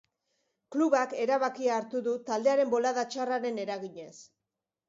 [0.75, 4.15] Klubak erabakia hartu du taldearen bolada txarraren eraginez.